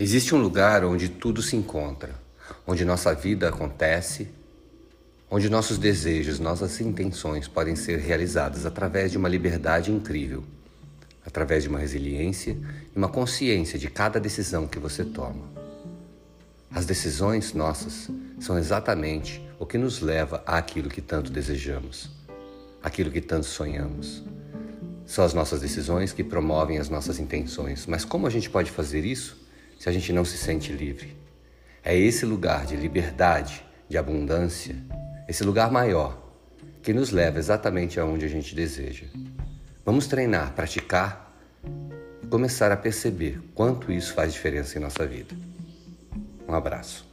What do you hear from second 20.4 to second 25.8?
àquilo que tanto desejamos, aquilo que tanto sonhamos. São as nossas